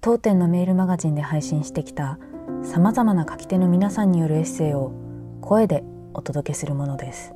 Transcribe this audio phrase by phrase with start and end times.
[0.00, 2.18] 当店のメールマガジンで配信してきた
[2.62, 4.92] さまざまな書き手の皆さんによるエッセイを
[5.40, 7.32] 声でお届けするものです。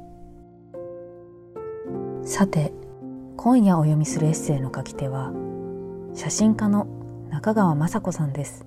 [2.23, 2.73] さて
[3.37, 5.33] 今夜お読みするエッセイの書き手は
[6.15, 6.87] 写真家の
[7.31, 8.67] 中川雅子さんです。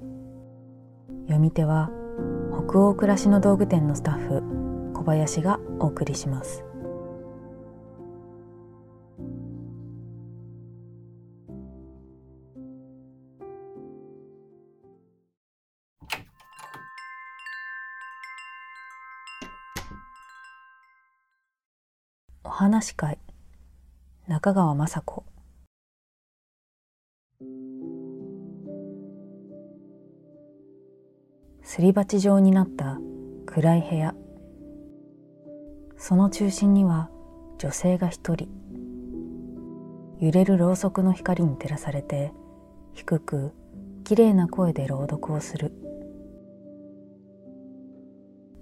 [1.24, 1.90] 読み手は
[2.68, 4.44] 北欧暮らしの道具店のスタッフ
[4.94, 6.64] 小林がお送りします。
[22.54, 23.18] お話会。
[24.28, 25.26] 中川雅子。
[31.64, 33.00] すり鉢状になった
[33.48, 34.14] 暗い部屋。
[35.98, 37.10] その中心には
[37.58, 38.48] 女性が一人。
[40.20, 42.34] 揺れるろうそくの光に照らされて
[42.94, 43.52] 低く
[44.04, 45.72] きれいな声で朗読をする。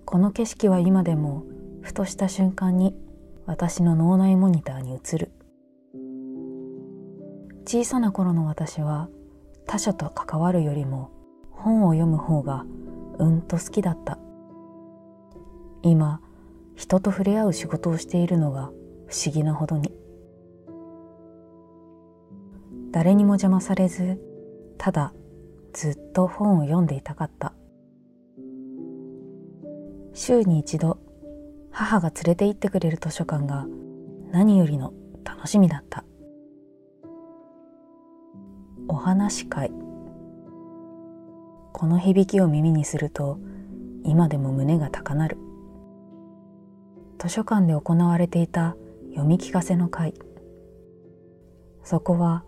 [0.06, 1.44] この景色は今でも
[1.82, 2.96] ふとした瞬間に
[3.46, 5.32] 私の脳内モニターに映る。
[7.66, 9.10] 小さな頃の私は
[9.66, 11.12] 他者と関わるよりも
[11.52, 12.66] 本を読む方が
[13.18, 14.20] うんと好きだった。
[15.84, 16.22] 今
[16.76, 18.72] 人と触れ合う仕事をしているのが
[19.08, 19.92] 不思議なほどに。
[22.92, 24.20] 誰にも邪魔されず
[24.78, 25.14] ただ
[25.74, 27.54] ずっと本を読んでいたかった。
[30.14, 30.98] 週に一度
[31.72, 33.66] 母が連れて行ってくれる図書館が
[34.32, 34.94] 何よりの
[35.24, 36.04] 楽しみだった。
[38.88, 39.72] お話会。
[41.72, 43.40] この響きを耳にすると
[44.04, 45.38] 今でも胸が高鳴る。
[47.18, 48.76] 図書館で行われていた
[49.10, 50.14] 読み聞かせの会。
[51.84, 52.44] そこは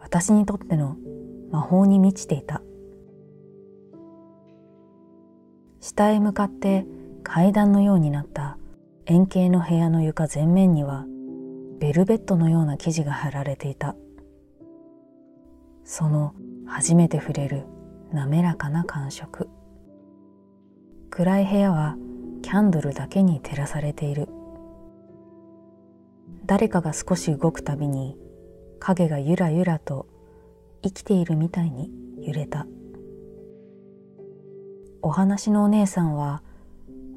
[0.00, 0.96] 私にとっての
[1.50, 2.62] 魔法に満ちていた。
[5.80, 6.84] 下へ向かって
[7.28, 8.56] 階段のようになった。
[9.06, 11.04] 円形の部屋の床全面には
[11.80, 13.96] ベルベットのような生地が貼られていた。
[15.84, 16.34] その
[16.66, 17.64] 初めて触れる
[18.12, 19.48] 滑らかな感触。
[21.10, 21.96] 暗い部屋は
[22.42, 24.28] キャンドルだけに照らされている。
[26.46, 28.16] 誰かが少し動くたびに
[28.78, 30.06] 影がゆらゆらと
[30.82, 32.68] 生きているみたいに揺れた。
[35.02, 36.42] お話のお姉さんは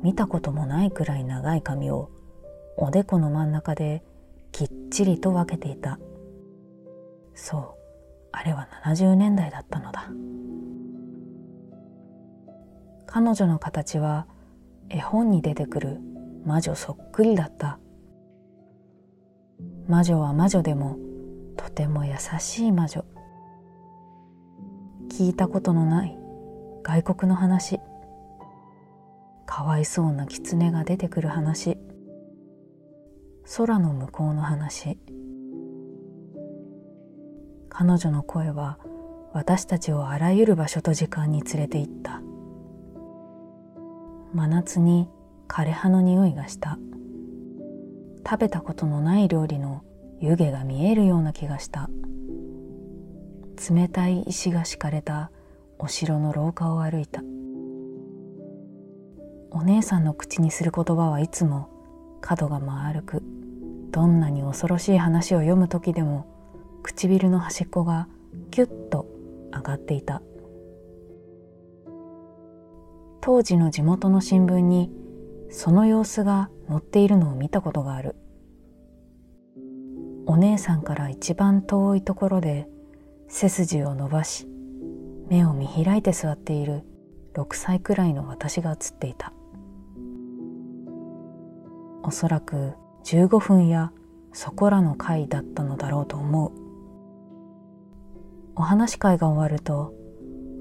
[0.02, 2.10] 見たこともないくらい長い髪を
[2.78, 4.04] おでこの真ん中で
[4.52, 6.00] きっちりと分けていた。
[7.36, 7.80] そう
[8.32, 10.10] あれは70年代だったのだ。
[13.06, 14.28] 彼女の形は
[14.90, 16.00] 絵本に出てくる
[16.46, 17.80] 魔女そっくりだった。
[19.88, 20.98] 魔女は魔女でも
[21.58, 23.04] とても優しい魔女。
[25.10, 26.18] 聞いたことのない
[26.84, 27.80] 外国の話。
[29.50, 31.80] かわいそうな狐が出てくる話。
[33.58, 35.00] 空の向こうの話。
[37.68, 38.78] 彼女の声は
[39.34, 42.22] 私たちをあらゆる場所と時間に連れて行った。
[44.36, 45.10] 真夏に
[45.48, 46.78] 枯葉の匂いがした。
[48.24, 49.84] 食べたことのない料理の
[50.20, 51.90] 湯気が見えるような気がした。
[53.68, 55.32] 冷たい石が敷かれた
[55.80, 57.24] お城の廊下を歩いた。
[59.52, 61.70] お姉さんの口にする言葉はいつも
[62.22, 63.24] 角が丸く
[63.92, 66.28] どんなに恐ろしい話を読む時でも
[66.84, 68.08] 唇の端っこが
[68.52, 69.08] キュッと
[69.52, 70.22] 上がっていた。
[73.22, 74.92] 当時の地元の新聞に
[75.50, 78.16] その様子が載っているのを見たことがある。
[80.26, 82.68] お姉さんから一番遠いところで
[83.28, 84.48] 背筋を伸ばし
[85.28, 86.84] 目を見開いて座っている
[87.34, 89.34] 6歳くらいの私が映っていた。
[92.04, 92.74] おそらく
[93.04, 93.92] 15分や
[94.34, 96.52] そこらの会だったのだろうと思う。
[98.56, 99.94] お話会が終わると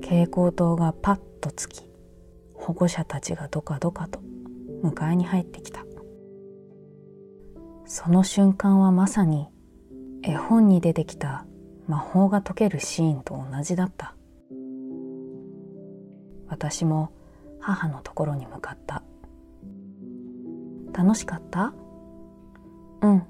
[0.02, 1.90] 蛍光灯がパッとつき
[2.54, 4.20] 保護者たちがどかどかと
[4.82, 5.84] 迎えに入ってきた。
[7.84, 9.48] その瞬間はまさに
[10.22, 11.46] 絵本に出てきた
[11.86, 14.14] 魔法が解けるシーンと同じだった。
[16.48, 17.10] 私も
[17.60, 19.02] 母のところに向かった。
[20.98, 21.72] 楽しかった？
[23.02, 23.22] うん。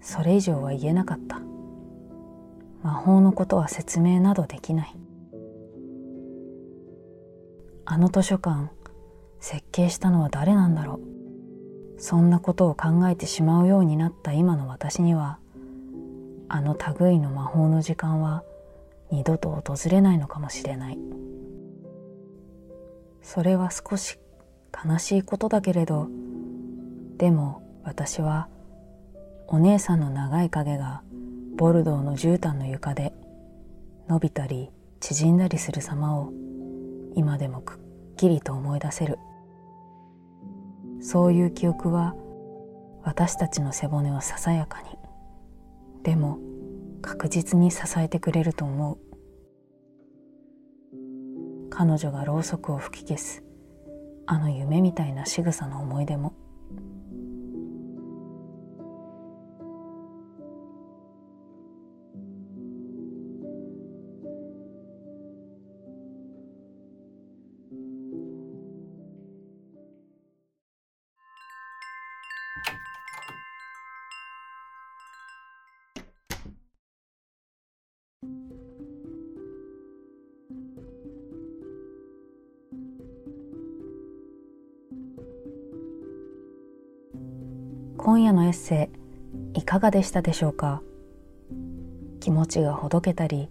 [0.00, 1.40] それ以上は言えなかった。
[2.82, 4.96] 魔法のことは説明などできない。
[7.84, 8.72] あの図書館
[9.38, 10.94] 設計したのは誰なんだろ
[11.96, 12.00] う？
[12.00, 15.38] そんなことを考えてしまうようになった今の私には
[16.48, 18.42] あの類の魔法の時間は
[19.12, 20.98] 二度と訪れないのかもしれない。
[23.22, 24.18] それは少し
[24.72, 26.08] 悲しいことだけれど
[27.18, 28.48] でも私は
[29.48, 31.02] お姉さんの長い影が
[31.56, 33.12] ボルドーの絨毯の床で
[34.08, 34.70] 伸びたり
[35.00, 36.32] 縮んだりする様を
[37.14, 37.78] 今でもくっ
[38.16, 39.18] きりと思い出せる。
[41.00, 42.14] そういう記憶は
[43.02, 44.88] 私たちの背骨をささやかに。
[46.04, 46.38] でも
[47.02, 48.98] 確実に支えてくれると思う。
[51.70, 53.42] 彼女がろうそくを吹き消す。
[54.26, 56.32] あの夢みたいな仕草の思い出も。
[88.04, 88.90] 今夜のエッセ
[89.54, 90.82] イいかがでしたでしょうか？
[92.18, 93.48] 気持ちがほどけたり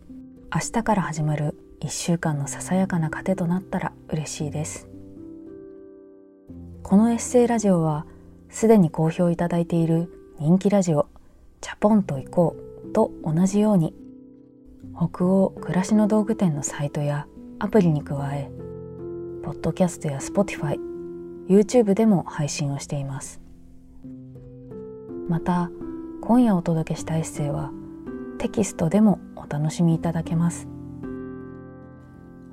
[0.54, 4.90] 明日から始まる1週間のささやかな糧となったら嬉しいです。
[6.84, 8.06] このエッセイラジオは
[8.50, 11.08] すでに好評いただいている人気ラジオ
[11.62, 12.56] 「チャポンと行こ
[12.86, 13.94] う」と同じように
[14.98, 17.26] 北欧暮らしの道具店のサイトや
[17.60, 18.52] アプリに加え
[19.44, 20.78] ポッドキャストや Spotify、
[21.48, 23.41] YouTube でも配信をしています。
[25.30, 25.70] また
[26.22, 27.72] 今夜お届けしたエッセイは
[28.38, 30.68] テキストでもお楽しみいただけます。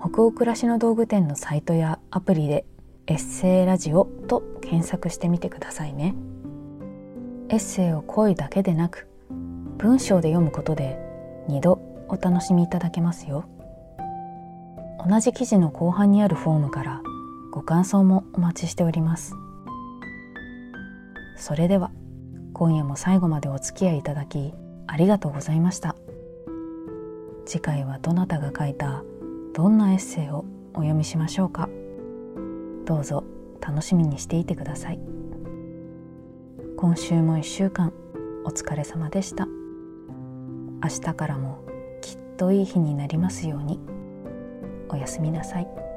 [0.01, 2.65] 北欧暮らしの道具店のサイトやアプリで
[3.07, 6.15] エッセイラジオと検索してみてくださいね。
[7.49, 9.09] エッセイを声だけでなく
[9.79, 10.99] 文章で読むことで
[11.49, 13.47] 2度お楽しみいただけますよ。
[15.09, 17.03] 同じ記事の後半にあるフォームから
[17.51, 19.35] ご感想もお待ちしております。
[21.37, 21.91] それでは。
[22.59, 24.53] 今夜も最後までお付き合いいただき
[24.89, 25.95] ありがとうございました。
[27.47, 29.05] 次回はどなたが書いた
[29.55, 30.45] どんなエッセイを
[30.75, 31.69] お読みしましょうか。
[32.85, 33.23] どうぞ
[33.61, 34.99] 楽しみにしていてください。
[36.77, 37.93] 今週も一週間
[38.45, 39.47] お疲れ様でした。
[39.47, 41.61] 明日からも
[42.01, 43.79] きっといい日になりますように。
[44.89, 45.88] おやすみなさい。